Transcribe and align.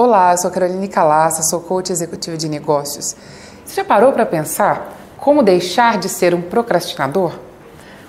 Olá, 0.00 0.30
eu 0.30 0.38
sou 0.38 0.48
Caroline 0.48 0.86
Calassa, 0.86 1.42
sou 1.42 1.58
coach 1.58 1.90
executiva 1.90 2.36
de 2.36 2.48
negócios. 2.48 3.16
Você 3.64 3.74
já 3.74 3.84
parou 3.84 4.12
para 4.12 4.24
pensar 4.24 4.96
como 5.16 5.42
deixar 5.42 5.98
de 5.98 6.08
ser 6.08 6.36
um 6.36 6.40
procrastinador? 6.40 7.32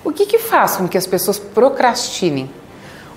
O 0.04 0.12
que, 0.12 0.28
que 0.28 0.38
faz 0.38 0.75
com 0.75 0.88
que 0.88 0.99
as 0.99 1.07
pessoas 1.07 1.39
procrastinem? 1.39 2.47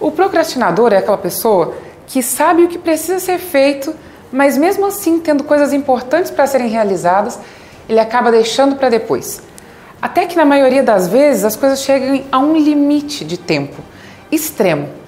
O 0.01 0.11
procrastinador 0.11 0.95
é 0.95 0.97
aquela 0.97 1.19
pessoa 1.19 1.75
que 2.07 2.23
sabe 2.23 2.65
o 2.65 2.69
que 2.69 2.79
precisa 2.79 3.19
ser 3.19 3.37
feito, 3.37 3.95
mas 4.33 4.57
mesmo 4.57 4.87
assim, 4.87 5.21
tendo 5.21 5.45
coisas 5.45 5.75
importantes 5.75 6.31
para 6.31 6.47
serem 6.47 6.69
realizadas, 6.69 7.39
ele 7.87 8.01
acaba 8.01 8.31
deixando 8.31 8.77
para 8.77 8.89
depois. 8.89 9.43
Até 10.01 10.25
que 10.25 10.35
na 10.35 10.47
maioria 10.47 10.83
das 10.83 11.09
vezes 11.09 11.45
as 11.45 11.57
coisas 11.57 11.83
chegam 11.83 12.25
a 12.33 12.39
um 12.39 12.57
limite 12.57 13.23
de 13.23 13.37
tempo 13.37 13.83
extremo. 14.31 15.02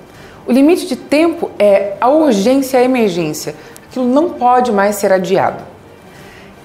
O 0.46 0.52
limite 0.52 0.86
de 0.86 0.96
tempo 0.96 1.50
é 1.58 1.96
a 2.00 2.08
urgência, 2.08 2.78
a 2.78 2.82
emergência. 2.82 3.54
Aquilo 3.88 4.06
não 4.06 4.30
pode 4.30 4.70
mais 4.70 4.96
ser 4.96 5.12
adiado. 5.12 5.64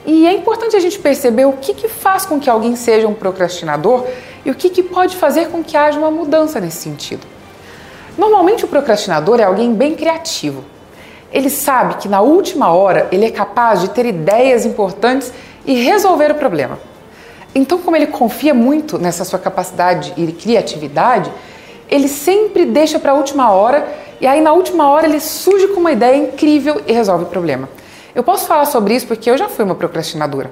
E 0.06 0.28
é 0.28 0.34
importante 0.34 0.76
a 0.76 0.80
gente 0.80 1.00
perceber 1.00 1.46
o 1.46 1.54
que, 1.54 1.74
que 1.74 1.88
faz 1.88 2.26
com 2.26 2.40
que 2.40 2.50
alguém 2.50 2.76
seja 2.76 3.08
um 3.08 3.14
procrastinador 3.14 4.06
e 4.44 4.52
o 4.52 4.56
que, 4.56 4.70
que 4.70 4.84
pode 4.84 5.16
fazer 5.16 5.50
com 5.50 5.64
que 5.64 5.78
haja 5.78 6.00
uma 6.00 6.12
mudança 6.12 6.60
nesse 6.60 6.78
sentido. 6.78 7.26
Normalmente 8.18 8.66
o 8.66 8.68
procrastinador 8.68 9.40
é 9.40 9.44
alguém 9.44 9.74
bem 9.74 9.96
criativo. 9.96 10.64
Ele 11.32 11.50
sabe 11.50 11.96
que 11.96 12.10
na 12.10 12.22
última 12.22 12.74
hora 12.74 13.08
ele 13.12 13.26
é 13.26 13.32
capaz 13.32 13.82
de 13.82 13.90
ter 13.90 14.06
ideias 14.06 14.66
importantes 14.66 15.32
e 15.66 15.74
resolver 15.74 16.32
o 16.32 16.36
problema. 16.36 16.80
Então, 17.54 17.78
como 17.78 17.96
ele 17.96 18.08
confia 18.08 18.54
muito 18.54 18.98
nessa 18.98 19.24
sua 19.24 19.40
capacidade 19.40 20.14
e 20.18 20.32
criatividade, 20.32 21.32
ele 21.90 22.08
sempre 22.08 22.66
deixa 22.66 23.00
para 23.00 23.12
a 23.12 23.16
última 23.16 23.52
hora 23.52 23.88
e 24.22 24.28
aí 24.28 24.42
na 24.42 24.54
última 24.54 24.90
hora 24.90 25.08
ele 25.08 25.20
surge 25.20 25.68
com 25.70 25.80
uma 25.80 25.92
ideia 25.92 26.16
incrível 26.16 26.82
e 26.86 26.94
resolve 26.94 27.24
o 27.24 27.28
problema. 27.28 27.70
Eu 28.14 28.24
posso 28.24 28.46
falar 28.46 28.66
sobre 28.66 28.96
isso 28.96 29.08
porque 29.08 29.30
eu 29.30 29.38
já 29.38 29.48
fui 29.48 29.64
uma 29.64 29.76
procrastinadora. 29.76 30.52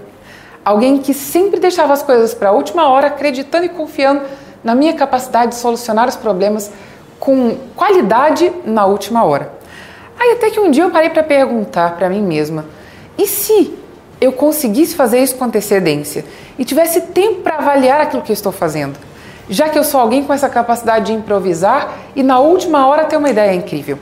Alguém 0.64 0.98
que 0.98 1.14
sempre 1.14 1.60
deixava 1.60 1.94
as 1.94 2.04
coisas 2.04 2.34
para 2.34 2.50
a 2.50 2.52
última 2.52 2.90
hora, 2.90 3.08
acreditando 3.08 3.66
e 3.66 3.70
confiando 3.70 4.22
na 4.64 4.76
minha 4.76 4.94
capacidade 4.94 5.52
de 5.52 5.58
solucionar 5.58 6.08
os 6.08 6.16
problemas 6.16 6.72
com 7.20 7.58
qualidade 7.76 8.52
na 8.66 8.86
última 8.86 9.24
hora. 9.24 9.52
Aí 10.20 10.32
até 10.32 10.50
que 10.50 10.60
um 10.60 10.72
dia 10.72 10.84
eu 10.84 10.92
parei 10.92 11.10
para 11.10 11.24
perguntar 11.24 11.96
para 11.96 12.10
mim 12.10 12.22
mesma: 12.22 12.66
e 13.18 13.28
se 13.28 13.74
eu 14.20 14.32
conseguisse 14.32 14.96
fazer 14.96 15.20
isso 15.20 15.36
com 15.36 15.46
antecedência 15.46 16.26
e 16.58 16.66
tivesse 16.66 17.02
tempo 17.02 17.42
para 17.42 17.58
avaliar 17.58 18.02
aquilo 18.02 18.24
que 18.24 18.32
eu 18.32 18.36
estou 18.36 18.52
fazendo? 18.52 18.98
Já 19.50 19.70
que 19.70 19.80
eu 19.80 19.84
sou 19.84 20.00
alguém 20.00 20.24
com 20.24 20.34
essa 20.34 20.50
capacidade 20.50 21.08
de 21.08 21.14
improvisar 21.14 21.94
e 22.16 22.22
na 22.22 22.40
última 22.40 22.86
hora 22.88 23.06
ter 23.06 23.18
uma 23.18 23.30
ideia 23.30 23.54
incrível? 23.54 23.98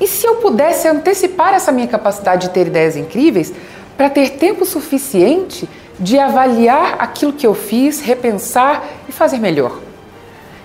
E 0.00 0.06
se 0.06 0.26
eu 0.26 0.36
pudesse 0.36 0.88
antecipar 0.88 1.52
essa 1.52 1.70
minha 1.70 1.86
capacidade 1.86 2.48
de 2.48 2.54
ter 2.54 2.66
ideias 2.66 2.96
incríveis 2.96 3.52
para 3.96 4.08
ter 4.08 4.30
tempo 4.30 4.64
suficiente 4.64 5.68
de 5.98 6.18
avaliar 6.18 6.96
aquilo 6.98 7.34
que 7.34 7.46
eu 7.46 7.54
fiz, 7.54 8.00
repensar 8.00 8.84
e 9.06 9.12
fazer 9.12 9.38
melhor? 9.38 9.78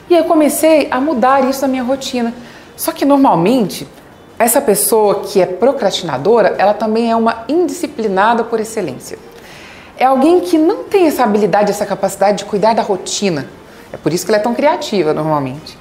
E 0.10 0.16
eu 0.16 0.24
comecei 0.24 0.88
a 0.90 1.02
mudar 1.02 1.50
isso 1.50 1.62
na 1.62 1.68
minha 1.68 1.84
rotina. 1.84 2.34
Só 2.78 2.94
que 2.94 3.04
normalmente 3.04 3.86
essa 4.38 4.62
pessoa 4.62 5.22
que 5.22 5.42
é 5.42 5.46
procrastinadora, 5.46 6.56
ela 6.58 6.74
também 6.74 7.12
é 7.12 7.16
uma 7.16 7.44
indisciplinada 7.48 8.44
por 8.44 8.60
excelência. 8.60 9.18
É 9.98 10.06
alguém 10.06 10.42
que 10.42 10.58
não 10.58 10.84
tem 10.84 11.08
essa 11.08 11.24
habilidade, 11.24 11.72
essa 11.72 11.86
capacidade 11.86 12.40
de 12.40 12.46
cuidar 12.46 12.74
da 12.74 12.82
rotina, 12.82 13.48
é 13.96 13.98
por 13.98 14.14
isso 14.14 14.26
que 14.26 14.32
ela 14.32 14.40
é 14.40 14.44
tão 14.44 14.54
criativa 14.54 15.14
normalmente. 15.14 15.78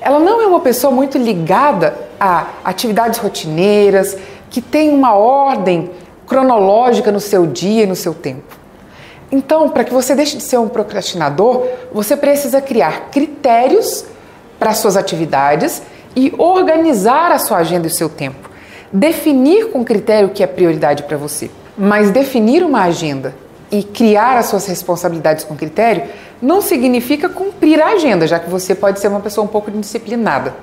Ela 0.00 0.18
não 0.18 0.40
é 0.40 0.46
uma 0.46 0.60
pessoa 0.60 0.90
muito 0.90 1.18
ligada 1.18 1.94
a 2.18 2.46
atividades 2.64 3.18
rotineiras, 3.18 4.16
que 4.48 4.62
tem 4.62 4.88
uma 4.88 5.14
ordem 5.14 5.90
cronológica 6.26 7.12
no 7.12 7.20
seu 7.20 7.46
dia 7.46 7.82
e 7.82 7.86
no 7.86 7.94
seu 7.94 8.14
tempo. 8.14 8.56
Então, 9.30 9.68
para 9.68 9.84
que 9.84 9.92
você 9.92 10.14
deixe 10.14 10.38
de 10.38 10.42
ser 10.42 10.56
um 10.56 10.68
procrastinador, 10.68 11.66
você 11.92 12.16
precisa 12.16 12.62
criar 12.62 13.10
critérios 13.10 14.06
para 14.58 14.72
suas 14.72 14.96
atividades 14.96 15.82
e 16.16 16.32
organizar 16.38 17.30
a 17.30 17.38
sua 17.38 17.58
agenda 17.58 17.86
e 17.86 17.90
o 17.90 17.94
seu 17.94 18.08
tempo. 18.08 18.48
Definir 18.90 19.70
com 19.70 19.84
critério 19.84 20.28
o 20.28 20.30
que 20.30 20.42
é 20.42 20.46
prioridade 20.46 21.02
para 21.02 21.18
você. 21.18 21.50
Mas 21.76 22.10
definir 22.10 22.64
uma 22.64 22.84
agenda 22.84 23.34
e 23.70 23.82
criar 23.82 24.38
as 24.38 24.46
suas 24.46 24.66
responsabilidades 24.66 25.44
com 25.44 25.56
critério 25.56 26.04
não 26.40 26.60
significa 26.60 27.28
cumprir 27.28 27.80
a 27.80 27.88
agenda, 27.88 28.26
já 28.26 28.38
que 28.38 28.48
você 28.48 28.74
pode 28.74 29.00
ser 29.00 29.08
uma 29.08 29.20
pessoa 29.20 29.44
um 29.44 29.48
pouco 29.48 29.70
disciplinada. 29.70 30.54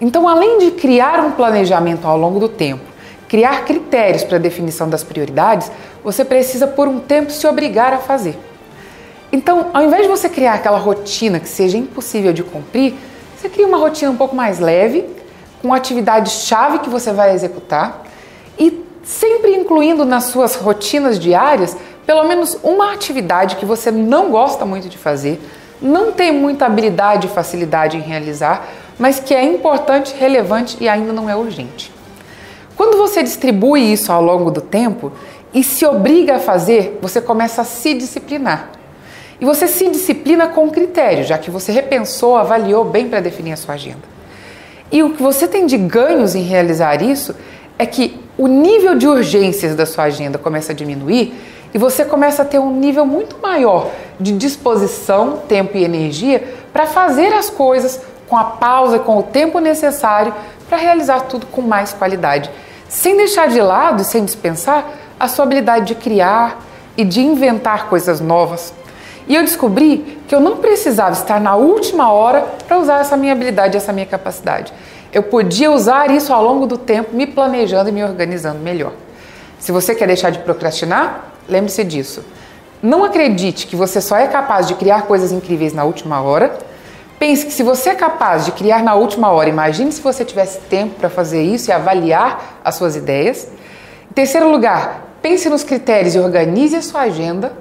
Então, 0.00 0.28
além 0.28 0.58
de 0.58 0.70
criar 0.72 1.20
um 1.20 1.32
planejamento 1.32 2.06
ao 2.06 2.18
longo 2.18 2.40
do 2.40 2.48
tempo, 2.48 2.82
criar 3.28 3.64
critérios 3.64 4.24
para 4.24 4.36
a 4.36 4.40
definição 4.40 4.88
das 4.88 5.04
prioridades, 5.04 5.70
você 6.02 6.24
precisa 6.24 6.66
por 6.66 6.88
um 6.88 7.00
tempo 7.00 7.30
se 7.30 7.46
obrigar 7.46 7.92
a 7.92 7.98
fazer. 7.98 8.38
Então, 9.32 9.70
ao 9.72 9.82
invés 9.82 10.02
de 10.02 10.08
você 10.08 10.28
criar 10.28 10.54
aquela 10.54 10.78
rotina 10.78 11.40
que 11.40 11.48
seja 11.48 11.76
impossível 11.76 12.32
de 12.32 12.42
cumprir, 12.42 12.94
você 13.36 13.48
cria 13.48 13.66
uma 13.66 13.78
rotina 13.78 14.10
um 14.10 14.16
pouco 14.16 14.34
mais 14.34 14.58
leve, 14.58 15.04
com 15.60 15.72
atividades-chave 15.72 16.80
que 16.80 16.90
você 16.90 17.12
vai 17.12 17.34
executar 17.34 18.04
e 18.58 18.84
sempre 19.02 19.54
incluindo 19.54 20.04
nas 20.04 20.24
suas 20.24 20.54
rotinas 20.56 21.18
diárias 21.18 21.76
pelo 22.06 22.24
menos 22.24 22.58
uma 22.62 22.92
atividade 22.92 23.56
que 23.56 23.64
você 23.64 23.90
não 23.90 24.30
gosta 24.30 24.64
muito 24.64 24.88
de 24.88 24.98
fazer, 24.98 25.40
não 25.80 26.12
tem 26.12 26.32
muita 26.32 26.66
habilidade 26.66 27.26
e 27.26 27.30
facilidade 27.30 27.96
em 27.96 28.00
realizar, 28.00 28.68
mas 28.98 29.18
que 29.18 29.34
é 29.34 29.42
importante, 29.42 30.14
relevante 30.18 30.76
e 30.80 30.88
ainda 30.88 31.12
não 31.12 31.28
é 31.28 31.36
urgente. 31.36 31.92
Quando 32.76 32.96
você 32.96 33.22
distribui 33.22 33.92
isso 33.92 34.12
ao 34.12 34.22
longo 34.22 34.50
do 34.50 34.60
tempo 34.60 35.12
e 35.52 35.62
se 35.62 35.86
obriga 35.86 36.36
a 36.36 36.38
fazer, 36.38 36.98
você 37.00 37.20
começa 37.20 37.62
a 37.62 37.64
se 37.64 37.94
disciplinar. 37.94 38.70
E 39.40 39.44
você 39.44 39.66
se 39.66 39.88
disciplina 39.90 40.48
com 40.48 40.70
critério, 40.70 41.24
já 41.24 41.38
que 41.38 41.50
você 41.50 41.70
repensou, 41.72 42.36
avaliou 42.36 42.84
bem 42.84 43.08
para 43.08 43.20
definir 43.20 43.52
a 43.52 43.56
sua 43.56 43.74
agenda. 43.74 44.14
E 44.90 45.02
o 45.02 45.10
que 45.10 45.22
você 45.22 45.48
tem 45.48 45.66
de 45.66 45.76
ganhos 45.76 46.34
em 46.34 46.42
realizar 46.42 47.02
isso 47.02 47.34
é 47.78 47.86
que 47.86 48.20
o 48.38 48.46
nível 48.46 48.94
de 48.94 49.06
urgências 49.06 49.74
da 49.74 49.86
sua 49.86 50.04
agenda 50.04 50.38
começa 50.38 50.72
a 50.72 50.74
diminuir 50.74 51.34
e 51.74 51.78
você 51.78 52.04
começa 52.04 52.42
a 52.42 52.44
ter 52.44 52.60
um 52.60 52.70
nível 52.70 53.04
muito 53.04 53.36
maior 53.42 53.90
de 54.18 54.30
disposição, 54.32 55.42
tempo 55.48 55.76
e 55.76 55.82
energia 55.82 56.54
para 56.72 56.86
fazer 56.86 57.34
as 57.34 57.50
coisas 57.50 58.00
com 58.28 58.36
a 58.36 58.44
pausa, 58.44 59.00
com 59.00 59.18
o 59.18 59.22
tempo 59.24 59.58
necessário 59.58 60.32
para 60.68 60.78
realizar 60.78 61.22
tudo 61.22 61.46
com 61.46 61.60
mais 61.60 61.92
qualidade, 61.92 62.48
sem 62.88 63.16
deixar 63.16 63.48
de 63.48 63.60
lado 63.60 64.02
e 64.02 64.04
sem 64.04 64.24
dispensar 64.24 64.88
a 65.18 65.26
sua 65.26 65.44
habilidade 65.44 65.86
de 65.86 65.94
criar 65.96 66.60
e 66.96 67.04
de 67.04 67.20
inventar 67.20 67.88
coisas 67.88 68.20
novas. 68.20 68.72
E 69.26 69.34
eu 69.34 69.42
descobri 69.42 70.18
que 70.28 70.34
eu 70.34 70.40
não 70.40 70.58
precisava 70.58 71.12
estar 71.12 71.40
na 71.40 71.56
última 71.56 72.12
hora 72.12 72.46
para 72.68 72.78
usar 72.78 73.00
essa 73.00 73.16
minha 73.16 73.32
habilidade, 73.32 73.76
essa 73.76 73.92
minha 73.92 74.06
capacidade. 74.06 74.72
Eu 75.12 75.24
podia 75.24 75.72
usar 75.72 76.10
isso 76.10 76.32
ao 76.32 76.42
longo 76.44 76.66
do 76.66 76.78
tempo, 76.78 77.16
me 77.16 77.26
planejando 77.26 77.88
e 77.88 77.92
me 77.92 78.04
organizando 78.04 78.60
melhor. 78.60 78.92
Se 79.58 79.72
você 79.72 79.94
quer 79.94 80.06
deixar 80.06 80.30
de 80.30 80.40
procrastinar, 80.40 81.33
Lembre-se 81.48 81.84
disso. 81.84 82.24
Não 82.82 83.02
acredite 83.02 83.66
que 83.66 83.76
você 83.76 84.00
só 84.00 84.16
é 84.16 84.26
capaz 84.26 84.66
de 84.66 84.74
criar 84.74 85.02
coisas 85.02 85.32
incríveis 85.32 85.72
na 85.72 85.84
última 85.84 86.20
hora. 86.20 86.58
Pense 87.18 87.46
que 87.46 87.52
se 87.52 87.62
você 87.62 87.90
é 87.90 87.94
capaz 87.94 88.44
de 88.44 88.52
criar 88.52 88.82
na 88.82 88.94
última 88.94 89.30
hora, 89.30 89.48
imagine 89.48 89.90
se 89.90 90.00
você 90.00 90.24
tivesse 90.24 90.58
tempo 90.68 90.96
para 90.96 91.08
fazer 91.08 91.42
isso 91.42 91.70
e 91.70 91.72
avaliar 91.72 92.60
as 92.64 92.74
suas 92.74 92.96
ideias. 92.96 93.48
Em 94.10 94.14
terceiro 94.14 94.50
lugar, 94.50 95.16
pense 95.22 95.48
nos 95.48 95.64
critérios 95.64 96.14
e 96.14 96.18
organize 96.18 96.76
a 96.76 96.82
sua 96.82 97.02
agenda. 97.02 97.52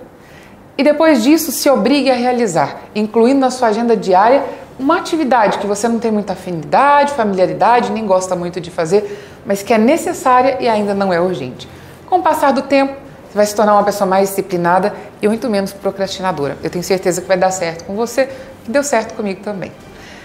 E 0.78 0.84
depois 0.84 1.24
disso, 1.24 1.52
se 1.52 1.70
obrigue 1.70 2.10
a 2.10 2.16
realizar, 2.16 2.82
incluindo 2.96 3.40
na 3.40 3.52
sua 3.52 3.70
agenda 3.70 3.96
diária 3.96 4.44
uma 4.80 4.98
atividade 4.98 5.60
que 5.60 5.68
você 5.68 5.88
não 5.88 6.00
tem 6.00 6.12
muita 6.12 6.34
afinidade, 6.34 7.14
familiaridade, 7.14 7.92
nem 7.92 8.06
gosta 8.06 8.36
muito 8.36 8.60
de 8.60 8.72
fazer, 8.72 9.20
mas 9.46 9.62
que 9.62 9.74
é 9.74 9.78
necessária 9.78 10.58
e 10.60 10.68
ainda 10.68 10.94
não 10.94 11.14
é 11.14 11.22
urgente. 11.22 11.68
Com 12.10 12.18
o 12.18 12.22
passar 12.22 12.52
do 12.52 12.64
tempo, 12.64 12.94
você 13.34 13.38
vai 13.38 13.46
se 13.48 13.56
tornar 13.56 13.74
uma 13.74 13.84
pessoa 13.84 14.08
mais 14.08 14.30
disciplinada 14.30 14.94
e 15.20 15.28
muito 15.28 15.50
menos 15.50 15.74
procrastinadora. 15.74 16.56
Eu 16.62 16.70
tenho 16.70 16.84
certeza 16.84 17.20
que 17.20 17.28
vai 17.28 17.36
dar 17.36 17.50
certo 17.50 17.84
com 17.84 17.96
você, 17.96 18.30
que 18.64 18.70
deu 18.70 18.84
certo 18.84 19.16
comigo 19.16 19.42
também. 19.42 19.72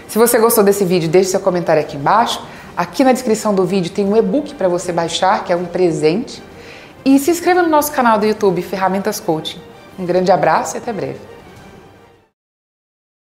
Se 0.07 0.19
você 0.19 0.37
gostou 0.37 0.63
desse 0.63 0.85
vídeo, 0.85 1.09
deixe 1.09 1.31
seu 1.31 1.39
comentário 1.39 1.81
aqui 1.81 1.97
embaixo. 1.97 2.39
Aqui 2.77 3.03
na 3.03 3.11
descrição 3.11 3.51
do 3.51 3.65
vídeo 3.65 3.91
tem 3.91 4.05
um 4.05 4.15
e-book 4.15 4.53
para 4.53 4.67
você 4.67 4.91
baixar, 4.91 5.43
que 5.43 5.51
é 5.51 5.55
um 5.55 5.65
presente. 5.65 6.43
E 7.03 7.17
se 7.17 7.31
inscreva 7.31 7.63
no 7.63 7.69
nosso 7.69 7.91
canal 7.91 8.19
do 8.19 8.27
YouTube 8.27 8.61
Ferramentas 8.61 9.19
Coaching. 9.19 9.59
Um 9.97 10.05
grande 10.05 10.31
abraço 10.31 10.75
e 10.75 10.77
até 10.77 10.93
breve. 10.93 11.28